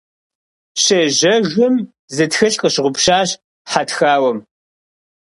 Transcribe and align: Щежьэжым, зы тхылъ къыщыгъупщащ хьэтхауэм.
Щежьэжым, 0.83 1.75
зы 2.15 2.25
тхылъ 2.31 2.57
къыщыгъупщащ 2.61 3.29
хьэтхауэм. 3.71 4.39